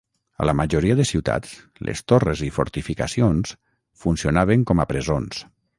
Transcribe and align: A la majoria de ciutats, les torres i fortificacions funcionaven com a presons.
A 0.43 0.45
la 0.49 0.53
majoria 0.59 0.95
de 0.99 1.05
ciutats, 1.09 1.51
les 1.89 2.03
torres 2.13 2.43
i 2.49 2.49
fortificacions 2.57 3.55
funcionaven 4.07 4.71
com 4.73 4.85
a 4.87 4.93
presons. 4.95 5.49